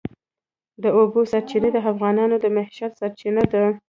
د 0.83 0.85
اوبو 0.97 1.19
سرچینې 1.31 1.69
د 1.73 1.77
افغانانو 1.91 2.35
د 2.41 2.45
معیشت 2.55 2.91
سرچینه 3.01 3.43
ده. 3.51 3.63